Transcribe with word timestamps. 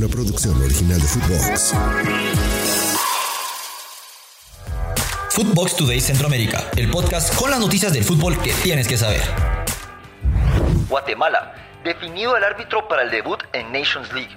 una 0.00 0.08
producción 0.08 0.56
original 0.62 0.98
de 0.98 1.06
Footbox. 1.06 1.74
Footbox 5.28 5.76
Today 5.76 6.00
Centroamérica, 6.00 6.70
el 6.74 6.90
podcast 6.90 7.34
con 7.34 7.50
las 7.50 7.60
noticias 7.60 7.92
del 7.92 8.02
fútbol 8.02 8.40
que 8.40 8.54
tienes 8.62 8.88
que 8.88 8.96
saber. 8.96 9.20
Guatemala, 10.88 11.52
definido 11.84 12.34
el 12.34 12.44
árbitro 12.44 12.88
para 12.88 13.02
el 13.02 13.10
debut 13.10 13.40
en 13.52 13.70
Nations 13.72 14.10
League. 14.14 14.34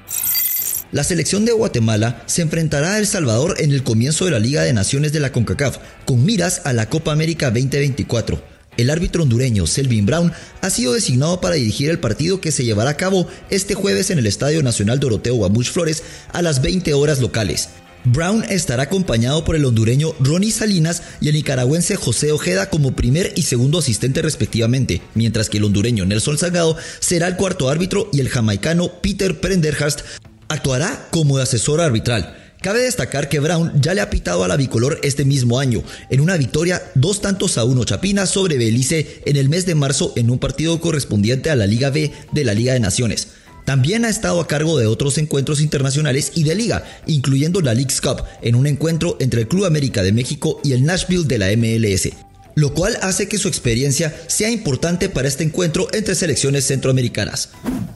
La 0.92 1.06
selección 1.06 1.46
de 1.46 1.54
Guatemala 1.54 2.22
se 2.26 2.42
enfrentará 2.42 2.96
a 2.96 2.98
El 2.98 3.08
Salvador 3.08 3.56
en 3.60 3.72
el 3.72 3.84
comienzo 3.84 4.26
de 4.26 4.32
la 4.32 4.40
Liga 4.40 4.64
de 4.64 4.74
Naciones 4.74 5.14
de 5.14 5.22
la 5.22 5.32
CONCACAF, 5.32 5.78
con 6.06 6.26
miras 6.26 6.66
a 6.66 6.74
la 6.74 6.90
Copa 6.90 7.14
América 7.14 7.52
2024. 7.52 8.53
El 8.78 8.90
árbitro 8.90 9.24
hondureño 9.24 9.68
Selvin 9.68 10.06
Brown 10.06 10.32
ha 10.62 10.70
sido 10.70 10.94
designado 10.94 11.40
para 11.42 11.56
dirigir 11.56 11.90
el 11.90 12.00
partido 12.00 12.42
que 12.42 12.52
se 12.52 12.66
llevará 12.66 12.92
a 12.92 12.98
cabo 12.98 13.28
este 13.50 13.76
jueves 13.76 14.10
en 14.10 14.20
el 14.20 14.26
Estadio 14.26 14.64
Nacional 14.64 15.00
Doroteo 15.00 15.36
Guamuch 15.36 15.70
Flores 15.70 16.04
a 16.32 16.42
las 16.42 16.62
20 16.62 16.94
horas 16.94 17.20
locales. 17.20 17.70
Brown 18.06 18.44
estará 18.50 18.84
acompañado 18.84 19.46
por 19.46 19.56
el 19.56 19.64
hondureño 19.64 20.14
Ronnie 20.20 20.52
Salinas 20.52 21.04
y 21.22 21.30
el 21.30 21.36
nicaragüense 21.36 21.96
José 21.96 22.32
Ojeda 22.32 22.70
como 22.70 22.96
primer 22.96 23.32
y 23.36 23.44
segundo 23.44 23.80
asistente 23.80 24.22
respectivamente, 24.22 25.02
mientras 25.14 25.50
que 25.50 25.60
el 25.60 25.64
hondureño 25.64 26.06
Nelson 26.06 26.38
Salgado 26.38 26.76
será 27.00 27.28
el 27.28 27.38
cuarto 27.38 27.70
árbitro 27.70 28.10
y 28.12 28.20
el 28.20 28.30
jamaicano 28.30 29.02
Peter 29.02 29.40
Prendergast 29.40 30.02
actuará 30.50 31.08
como 31.12 31.38
asesor 31.38 31.80
arbitral. 31.80 32.43
Cabe 32.64 32.84
destacar 32.84 33.28
que 33.28 33.42
Brown 33.42 33.74
ya 33.82 33.94
le 33.94 34.00
ha 34.00 34.10
pitado 34.10 34.46
a 34.46 34.48
la 34.48 34.56
bicolor 34.56 34.98
este 35.04 35.26
mismo 35.26 35.60
año, 35.60 35.84
en 36.10 36.22
una 36.22 36.38
victoria 36.38 36.82
dos 36.96 37.20
tantos 37.20 37.58
a 37.58 37.66
uno 37.66 37.84
chapina 37.84 38.26
sobre 38.26 38.58
Belice 38.58 39.22
en 39.26 39.36
el 39.36 39.50
mes 39.50 39.66
de 39.66 39.76
marzo 39.76 40.14
en 40.16 40.30
un 40.30 40.40
partido 40.40 40.80
correspondiente 40.80 41.50
a 41.50 41.58
la 41.58 41.68
Liga 41.68 41.90
B 41.90 42.14
de 42.32 42.44
la 42.46 42.54
Liga 42.54 42.72
de 42.72 42.80
Naciones. 42.80 43.28
También 43.66 44.06
ha 44.06 44.10
estado 44.10 44.40
a 44.40 44.48
cargo 44.48 44.80
de 44.80 44.88
otros 44.88 45.18
encuentros 45.18 45.60
internacionales 45.60 46.32
y 46.36 46.44
de 46.44 46.56
liga, 46.56 46.86
incluyendo 47.06 47.60
la 47.60 47.74
League's 47.74 48.00
Cup, 48.00 48.24
en 48.42 48.56
un 48.56 48.66
encuentro 48.66 49.18
entre 49.20 49.42
el 49.42 49.50
Club 49.50 49.66
América 49.66 50.02
de 50.02 50.14
México 50.14 50.62
y 50.64 50.72
el 50.72 50.86
Nashville 50.86 51.26
de 51.26 51.40
la 51.40 51.48
MLS 51.58 52.33
lo 52.56 52.74
cual 52.74 52.98
hace 53.02 53.28
que 53.28 53.38
su 53.38 53.48
experiencia 53.48 54.16
sea 54.28 54.50
importante 54.50 55.10
para 55.10 55.28
este 55.28 55.44
encuentro 55.44 55.88
entre 55.94 56.16
selecciones 56.16 56.66
centroamericanas. 56.68 57.50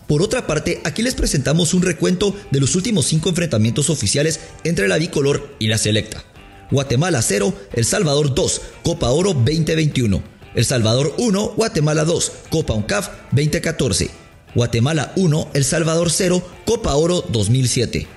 Por 0.08 0.22
otra 0.22 0.48
parte, 0.48 0.82
aquí 0.84 1.04
les 1.04 1.16
presentamos 1.16 1.74
un 1.74 1.82
recuento 1.82 2.36
de 2.52 2.60
los 2.60 2.76
últimos 2.76 3.06
cinco 3.06 3.30
enfrentamientos 3.30 3.90
oficiales 3.90 4.40
entre 4.64 4.88
la 4.88 4.98
bicolor 4.98 5.56
y 5.60 5.68
la 5.68 5.78
selecta. 5.78 6.24
Guatemala 6.72 7.22
0, 7.22 7.54
El 7.74 7.86
Salvador 7.86 8.34
2, 8.34 8.62
Copa 8.84 9.10
Oro 9.10 9.34
2021. 9.34 10.22
El 10.56 10.66
Salvador 10.66 11.14
1, 11.18 11.54
Guatemala 11.56 12.04
2, 12.04 12.32
Copa 12.50 12.74
UNCAF 12.74 13.10
2014. 13.32 14.10
Guatemala 14.56 15.14
1, 15.16 15.52
El 15.54 15.64
Salvador 15.64 16.10
0, 16.10 16.46
Copa 16.66 16.96
Oro 16.96 17.24
2007. 17.30 18.08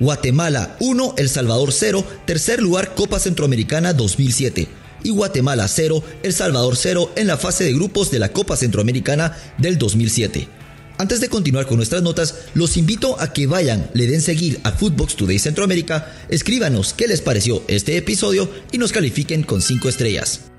Guatemala 0.00 0.76
1, 0.80 1.14
El 1.18 1.28
Salvador 1.28 1.72
0, 1.72 2.04
tercer 2.26 2.60
lugar 2.60 2.94
Copa 2.94 3.20
Centroamericana 3.20 3.92
2007 3.92 4.83
y 5.04 5.10
Guatemala 5.10 5.68
0, 5.68 6.02
El 6.24 6.32
Salvador 6.32 6.74
0 6.76 7.12
en 7.14 7.28
la 7.28 7.36
fase 7.36 7.62
de 7.62 7.72
grupos 7.72 8.10
de 8.10 8.18
la 8.18 8.30
Copa 8.30 8.56
Centroamericana 8.56 9.36
del 9.58 9.78
2007. 9.78 10.48
Antes 10.96 11.20
de 11.20 11.28
continuar 11.28 11.66
con 11.66 11.76
nuestras 11.76 12.02
notas, 12.02 12.46
los 12.54 12.76
invito 12.76 13.20
a 13.20 13.32
que 13.32 13.46
vayan, 13.46 13.90
le 13.94 14.06
den 14.06 14.20
seguir 14.20 14.60
a 14.64 14.72
Footbox 14.72 15.16
Today 15.16 15.38
Centroamérica, 15.38 16.12
escríbanos 16.28 16.94
qué 16.94 17.06
les 17.06 17.20
pareció 17.20 17.62
este 17.68 17.96
episodio 17.96 18.48
y 18.72 18.78
nos 18.78 18.92
califiquen 18.92 19.42
con 19.42 19.60
5 19.60 19.88
estrellas. 19.88 20.50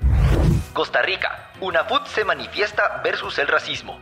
Costa 0.74 1.02
Rica, 1.02 1.52
UNAFUT 1.62 2.08
se 2.14 2.26
manifiesta 2.26 3.02
versus 3.04 3.40
el 3.40 3.48
racismo. 3.48 4.00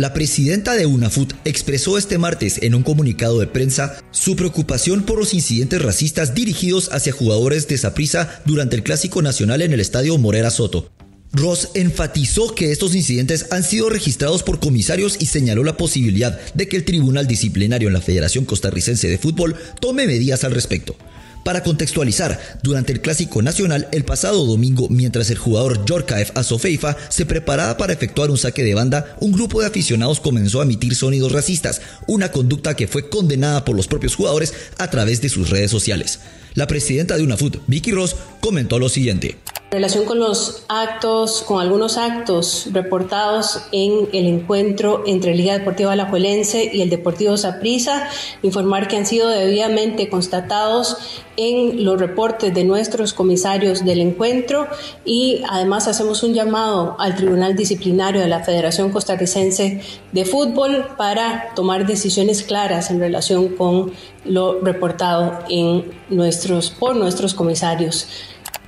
La 0.00 0.14
presidenta 0.14 0.76
de 0.76 0.86
UNAFUT 0.86 1.34
expresó 1.44 1.98
este 1.98 2.16
martes 2.16 2.62
en 2.62 2.74
un 2.74 2.82
comunicado 2.82 3.38
de 3.38 3.46
prensa 3.46 4.02
su 4.12 4.34
preocupación 4.34 5.02
por 5.02 5.18
los 5.18 5.34
incidentes 5.34 5.82
racistas 5.82 6.34
dirigidos 6.34 6.88
hacia 6.90 7.12
jugadores 7.12 7.68
de 7.68 7.76
Saprissa 7.76 8.40
durante 8.46 8.76
el 8.76 8.82
Clásico 8.82 9.20
Nacional 9.20 9.60
en 9.60 9.74
el 9.74 9.80
Estadio 9.80 10.16
Morera 10.16 10.48
Soto. 10.50 10.90
Ross 11.34 11.68
enfatizó 11.74 12.54
que 12.54 12.72
estos 12.72 12.94
incidentes 12.94 13.48
han 13.50 13.62
sido 13.62 13.90
registrados 13.90 14.42
por 14.42 14.58
comisarios 14.58 15.18
y 15.20 15.26
señaló 15.26 15.64
la 15.64 15.76
posibilidad 15.76 16.40
de 16.54 16.66
que 16.66 16.78
el 16.78 16.86
Tribunal 16.86 17.26
Disciplinario 17.26 17.88
en 17.88 17.92
la 17.94 18.00
Federación 18.00 18.46
Costarricense 18.46 19.06
de 19.06 19.18
Fútbol 19.18 19.54
tome 19.82 20.06
medidas 20.06 20.44
al 20.44 20.52
respecto. 20.52 20.96
Para 21.44 21.62
contextualizar, 21.62 22.58
durante 22.62 22.92
el 22.92 23.00
Clásico 23.00 23.40
Nacional 23.40 23.88
el 23.92 24.04
pasado 24.04 24.44
domingo, 24.44 24.88
mientras 24.90 25.30
el 25.30 25.38
jugador 25.38 25.84
Yorkaev 25.86 26.32
Asofeifa 26.34 26.96
se 27.08 27.24
preparaba 27.24 27.76
para 27.76 27.92
efectuar 27.94 28.30
un 28.30 28.36
saque 28.36 28.62
de 28.62 28.74
banda, 28.74 29.16
un 29.20 29.32
grupo 29.32 29.60
de 29.60 29.66
aficionados 29.66 30.20
comenzó 30.20 30.60
a 30.60 30.64
emitir 30.64 30.94
sonidos 30.94 31.32
racistas, 31.32 31.80
una 32.06 32.30
conducta 32.30 32.76
que 32.76 32.88
fue 32.88 33.08
condenada 33.08 33.64
por 33.64 33.74
los 33.74 33.88
propios 33.88 34.14
jugadores 34.14 34.52
a 34.78 34.90
través 34.90 35.22
de 35.22 35.30
sus 35.30 35.48
redes 35.48 35.70
sociales. 35.70 36.20
La 36.54 36.66
presidenta 36.66 37.16
de 37.16 37.22
UNAFUT, 37.22 37.58
Vicky 37.68 37.92
Ross, 37.92 38.16
comentó 38.40 38.78
lo 38.78 38.88
siguiente. 38.88 39.38
En 39.70 39.76
relación 39.76 40.04
con 40.04 40.18
los 40.18 40.64
actos, 40.66 41.44
con 41.46 41.60
algunos 41.60 41.96
actos 41.96 42.66
reportados 42.72 43.60
en 43.70 44.08
el 44.12 44.26
encuentro 44.26 45.04
entre 45.06 45.36
Liga 45.36 45.56
Deportiva 45.56 45.92
Alajuelense 45.92 46.72
y 46.74 46.82
el 46.82 46.90
Deportivo 46.90 47.36
Saprissa, 47.36 48.08
informar 48.42 48.88
que 48.88 48.96
han 48.96 49.06
sido 49.06 49.28
debidamente 49.28 50.08
constatados 50.08 50.96
en 51.36 51.84
los 51.84 52.00
reportes 52.00 52.52
de 52.52 52.64
nuestros 52.64 53.12
comisarios 53.12 53.84
del 53.84 54.00
encuentro 54.00 54.66
y 55.04 55.40
además 55.48 55.86
hacemos 55.86 56.24
un 56.24 56.34
llamado 56.34 56.96
al 56.98 57.14
Tribunal 57.14 57.54
Disciplinario 57.54 58.20
de 58.20 58.26
la 58.26 58.42
Federación 58.42 58.90
Costarricense 58.90 59.82
de 60.10 60.24
Fútbol 60.24 60.88
para 60.96 61.54
tomar 61.54 61.86
decisiones 61.86 62.42
claras 62.42 62.90
en 62.90 62.98
relación 62.98 63.50
con 63.50 63.92
lo 64.24 64.60
reportado 64.60 65.38
en 65.48 65.92
nuestros, 66.08 66.70
por 66.70 66.96
nuestros 66.96 67.34
comisarios. 67.34 68.08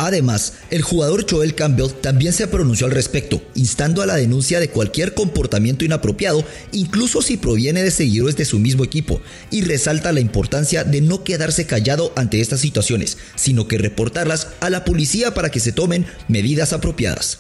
Además, 0.03 0.55
el 0.71 0.83
jugador 0.83 1.25
Joel 1.31 1.55
Campbell 1.55 1.93
también 1.93 2.33
se 2.33 2.49
pronunció 2.49 2.87
al 2.87 2.93
respecto, 2.93 3.41
instando 3.55 4.03
a 4.03 4.07
la 4.07 4.17
denuncia 4.17 4.59
de 4.59 4.69
cualquier 4.69 5.15
comportamiento 5.15 5.85
inapropiado, 5.85 6.45
incluso 6.73 7.23
si 7.23 7.37
proviene 7.37 7.85
de 7.85 7.93
seguidores 7.93 8.37
de 8.37 8.45
su 8.45 8.59
mismo 8.59 8.83
equipo, 8.83 9.21
y 9.53 9.63
resalta 9.63 10.11
la 10.11 10.19
importancia 10.19 10.83
de 10.83 11.03
no 11.03 11.23
quedarse 11.23 11.69
callado 11.69 12.13
ante 12.17 12.41
estas 12.41 12.59
situaciones, 12.59 13.17
sino 13.37 13.69
que 13.69 13.79
reportarlas 13.79 14.49
a 14.59 14.71
la 14.71 14.85
policía 14.85 15.35
para 15.35 15.51
que 15.51 15.61
se 15.61 15.71
tomen 15.71 16.05
medidas 16.27 16.73
apropiadas. 16.73 17.39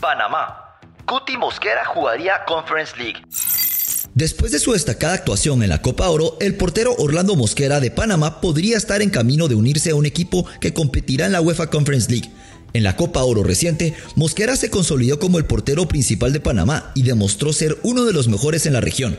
Panamá. 0.00 0.64
Cuti 1.06 1.38
Mosquera 1.38 1.86
jugaría 1.86 2.44
Conference 2.46 2.94
League. 2.98 3.22
Después 4.18 4.50
de 4.50 4.58
su 4.58 4.72
destacada 4.72 5.14
actuación 5.14 5.62
en 5.62 5.68
la 5.68 5.80
Copa 5.80 6.08
Oro, 6.08 6.36
el 6.40 6.56
portero 6.56 6.92
Orlando 6.98 7.36
Mosquera 7.36 7.78
de 7.78 7.92
Panamá 7.92 8.40
podría 8.40 8.76
estar 8.76 9.00
en 9.00 9.10
camino 9.10 9.46
de 9.46 9.54
unirse 9.54 9.90
a 9.90 9.94
un 9.94 10.06
equipo 10.06 10.44
que 10.60 10.74
competirá 10.74 11.26
en 11.26 11.30
la 11.30 11.40
UEFA 11.40 11.70
Conference 11.70 12.10
League. 12.10 12.28
En 12.72 12.82
la 12.82 12.96
Copa 12.96 13.22
Oro 13.22 13.44
reciente, 13.44 13.94
Mosquera 14.16 14.56
se 14.56 14.70
consolidó 14.70 15.20
como 15.20 15.38
el 15.38 15.44
portero 15.44 15.86
principal 15.86 16.32
de 16.32 16.40
Panamá 16.40 16.90
y 16.96 17.02
demostró 17.02 17.52
ser 17.52 17.78
uno 17.84 18.06
de 18.06 18.12
los 18.12 18.26
mejores 18.26 18.66
en 18.66 18.72
la 18.72 18.80
región. 18.80 19.16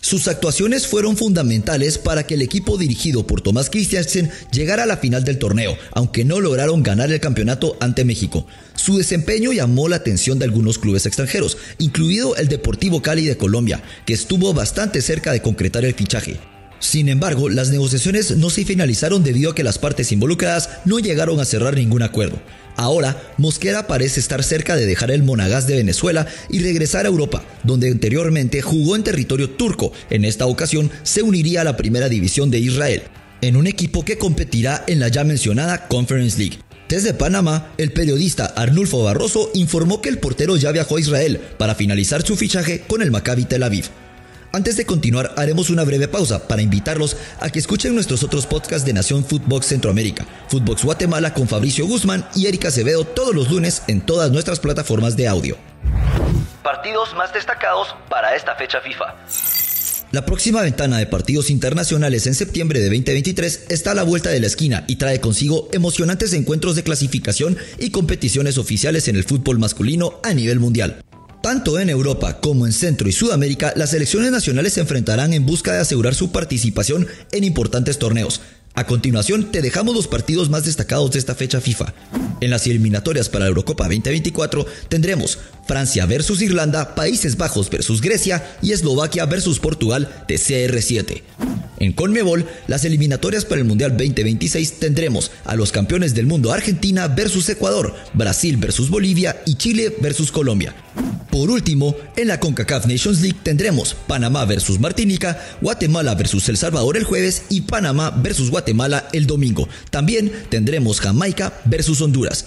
Sus 0.00 0.28
actuaciones 0.28 0.86
fueron 0.86 1.16
fundamentales 1.16 1.98
para 1.98 2.26
que 2.26 2.34
el 2.34 2.42
equipo 2.42 2.78
dirigido 2.78 3.26
por 3.26 3.40
Tomás 3.40 3.68
Christiansen 3.68 4.30
llegara 4.52 4.84
a 4.84 4.86
la 4.86 4.96
final 4.96 5.24
del 5.24 5.38
torneo, 5.38 5.76
aunque 5.92 6.24
no 6.24 6.40
lograron 6.40 6.82
ganar 6.82 7.10
el 7.10 7.20
campeonato 7.20 7.76
ante 7.80 8.04
México. 8.04 8.46
Su 8.74 8.96
desempeño 8.96 9.52
llamó 9.52 9.88
la 9.88 9.96
atención 9.96 10.38
de 10.38 10.44
algunos 10.44 10.78
clubes 10.78 11.04
extranjeros, 11.04 11.58
incluido 11.78 12.36
el 12.36 12.48
Deportivo 12.48 13.02
Cali 13.02 13.26
de 13.26 13.36
Colombia, 13.36 13.82
que 14.06 14.14
estuvo 14.14 14.54
bastante 14.54 15.02
cerca 15.02 15.32
de 15.32 15.42
concretar 15.42 15.84
el 15.84 15.94
fichaje. 15.94 16.38
Sin 16.80 17.08
embargo, 17.08 17.48
las 17.48 17.70
negociaciones 17.70 18.36
no 18.36 18.50
se 18.50 18.64
finalizaron 18.64 19.24
debido 19.24 19.50
a 19.50 19.54
que 19.54 19.64
las 19.64 19.78
partes 19.78 20.12
involucradas 20.12 20.70
no 20.84 20.98
llegaron 20.98 21.40
a 21.40 21.44
cerrar 21.44 21.74
ningún 21.74 22.02
acuerdo. 22.02 22.40
Ahora, 22.76 23.20
Mosquera 23.38 23.88
parece 23.88 24.20
estar 24.20 24.44
cerca 24.44 24.76
de 24.76 24.86
dejar 24.86 25.10
el 25.10 25.24
Monagas 25.24 25.66
de 25.66 25.74
Venezuela 25.74 26.28
y 26.48 26.60
regresar 26.60 27.06
a 27.06 27.08
Europa, 27.08 27.42
donde 27.64 27.88
anteriormente 27.88 28.62
jugó 28.62 28.94
en 28.94 29.02
territorio 29.02 29.50
turco. 29.50 29.92
En 30.10 30.24
esta 30.24 30.46
ocasión 30.46 30.90
se 31.02 31.22
uniría 31.22 31.62
a 31.62 31.64
la 31.64 31.76
primera 31.76 32.08
división 32.08 32.52
de 32.52 32.60
Israel, 32.60 33.02
en 33.40 33.56
un 33.56 33.66
equipo 33.66 34.04
que 34.04 34.16
competirá 34.16 34.84
en 34.86 35.00
la 35.00 35.08
ya 35.08 35.24
mencionada 35.24 35.88
Conference 35.88 36.38
League. 36.38 36.58
Desde 36.88 37.14
Panamá, 37.14 37.72
el 37.78 37.92
periodista 37.92 38.46
Arnulfo 38.46 39.02
Barroso 39.02 39.50
informó 39.54 40.00
que 40.00 40.08
el 40.08 40.18
portero 40.18 40.56
ya 40.56 40.70
viajó 40.70 40.96
a 40.96 41.00
Israel 41.00 41.40
para 41.58 41.74
finalizar 41.74 42.22
su 42.24 42.36
fichaje 42.36 42.84
con 42.86 43.02
el 43.02 43.10
Maccabi 43.10 43.44
Tel 43.44 43.64
Aviv. 43.64 43.86
Antes 44.50 44.78
de 44.78 44.86
continuar, 44.86 45.34
haremos 45.36 45.68
una 45.68 45.84
breve 45.84 46.08
pausa 46.08 46.48
para 46.48 46.62
invitarlos 46.62 47.16
a 47.40 47.50
que 47.50 47.58
escuchen 47.58 47.94
nuestros 47.94 48.22
otros 48.22 48.46
podcasts 48.46 48.86
de 48.86 48.94
Nación 48.94 49.24
Footbox 49.24 49.66
Centroamérica, 49.66 50.26
Footbox 50.48 50.84
Guatemala 50.84 51.34
con 51.34 51.46
Fabricio 51.46 51.86
Guzmán 51.86 52.26
y 52.34 52.46
Erika 52.46 52.68
Acevedo 52.68 53.04
todos 53.04 53.34
los 53.34 53.50
lunes 53.50 53.82
en 53.88 54.00
todas 54.00 54.30
nuestras 54.30 54.58
plataformas 54.58 55.16
de 55.16 55.28
audio. 55.28 55.56
Partidos 56.62 57.14
más 57.14 57.32
destacados 57.34 57.94
para 58.08 58.34
esta 58.34 58.54
fecha 58.56 58.80
FIFA. 58.80 59.14
La 60.12 60.24
próxima 60.24 60.62
ventana 60.62 60.96
de 60.96 61.06
partidos 61.06 61.50
internacionales 61.50 62.26
en 62.26 62.34
septiembre 62.34 62.80
de 62.80 62.86
2023 62.86 63.66
está 63.68 63.90
a 63.90 63.94
la 63.94 64.02
vuelta 64.02 64.30
de 64.30 64.40
la 64.40 64.46
esquina 64.46 64.84
y 64.86 64.96
trae 64.96 65.20
consigo 65.20 65.68
emocionantes 65.72 66.32
encuentros 66.32 66.74
de 66.74 66.82
clasificación 66.82 67.58
y 67.78 67.90
competiciones 67.90 68.56
oficiales 68.56 69.08
en 69.08 69.16
el 69.16 69.24
fútbol 69.24 69.58
masculino 69.58 70.18
a 70.22 70.32
nivel 70.32 70.60
mundial. 70.60 71.02
Tanto 71.48 71.78
en 71.80 71.88
Europa 71.88 72.42
como 72.42 72.66
en 72.66 72.74
Centro 72.74 73.08
y 73.08 73.12
Sudamérica, 73.12 73.72
las 73.74 73.92
selecciones 73.92 74.30
nacionales 74.30 74.74
se 74.74 74.80
enfrentarán 74.80 75.32
en 75.32 75.46
busca 75.46 75.72
de 75.72 75.78
asegurar 75.78 76.14
su 76.14 76.30
participación 76.30 77.06
en 77.32 77.42
importantes 77.42 77.98
torneos. 77.98 78.42
A 78.74 78.84
continuación, 78.84 79.50
te 79.50 79.62
dejamos 79.62 79.94
los 79.94 80.08
partidos 80.08 80.50
más 80.50 80.66
destacados 80.66 81.10
de 81.10 81.18
esta 81.18 81.34
fecha 81.34 81.62
FIFA. 81.62 81.94
En 82.42 82.50
las 82.50 82.66
eliminatorias 82.66 83.30
para 83.30 83.46
la 83.46 83.48
Eurocopa 83.48 83.84
2024 83.84 84.66
tendremos 84.90 85.38
Francia 85.66 86.04
versus 86.04 86.42
Irlanda, 86.42 86.94
Países 86.94 87.38
Bajos 87.38 87.70
versus 87.70 88.02
Grecia 88.02 88.58
y 88.60 88.72
Eslovaquia 88.72 89.24
versus 89.24 89.58
Portugal 89.58 90.24
de 90.28 90.34
CR7. 90.34 91.22
En 91.78 91.92
Conmebol, 91.94 92.46
las 92.66 92.84
eliminatorias 92.84 93.46
para 93.46 93.62
el 93.62 93.66
Mundial 93.66 93.92
2026 93.92 94.80
tendremos 94.80 95.30
a 95.46 95.56
los 95.56 95.72
campeones 95.72 96.14
del 96.14 96.26
mundo 96.26 96.52
Argentina 96.52 97.08
versus 97.08 97.48
Ecuador, 97.48 97.94
Brasil 98.12 98.58
versus 98.58 98.90
Bolivia 98.90 99.40
y 99.46 99.54
Chile 99.54 99.96
versus 100.00 100.30
Colombia. 100.30 100.74
Por 101.38 101.52
último, 101.52 101.94
en 102.16 102.26
la 102.26 102.40
CONCACAF 102.40 102.86
Nations 102.86 103.20
League 103.20 103.38
tendremos 103.44 103.94
Panamá 103.94 104.44
versus 104.44 104.80
Martinica, 104.80 105.40
Guatemala 105.60 106.16
versus 106.16 106.48
El 106.48 106.56
Salvador 106.56 106.96
el 106.96 107.04
jueves 107.04 107.44
y 107.48 107.60
Panamá 107.60 108.10
versus 108.10 108.50
Guatemala 108.50 109.08
el 109.12 109.28
domingo. 109.28 109.68
También 109.90 110.32
tendremos 110.48 111.00
Jamaica 111.00 111.60
versus 111.64 112.00
Honduras. 112.00 112.46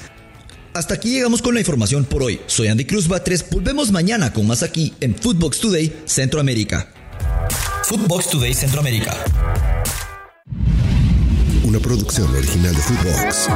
Hasta 0.74 0.96
aquí 0.96 1.10
llegamos 1.10 1.42
con 1.42 1.54
la 1.54 1.62
información 1.62 2.04
por 2.04 2.22
hoy. 2.22 2.42
Soy 2.48 2.68
Andy 2.68 2.84
Cruz 2.84 3.08
Batres. 3.08 3.46
Volvemos 3.50 3.94
mañana 3.94 4.34
con 4.34 4.46
más 4.46 4.62
aquí 4.62 4.94
en 5.00 5.16
Footbox 5.16 5.62
Today 5.62 5.96
Centroamérica. 6.04 6.92
Footbox 7.86 8.30
Today 8.30 8.54
Centroamérica. 8.54 9.16
Una 11.64 11.80
producción 11.80 12.30
original 12.36 12.76
de 12.76 12.82
Footbox. 12.82 13.48